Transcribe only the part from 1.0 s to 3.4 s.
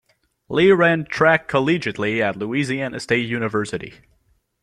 track collegiately at Louisiana State